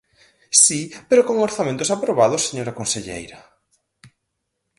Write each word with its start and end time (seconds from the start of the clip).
¡Si, 0.63 0.81
pero 1.09 1.25
con 1.27 1.35
orzamentos 1.47 1.89
aprobados, 1.95 2.45
señora 2.49 2.77
conselleira! 2.79 3.39